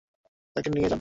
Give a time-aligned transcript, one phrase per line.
[0.55, 0.89] তাকে নিয়ে যান।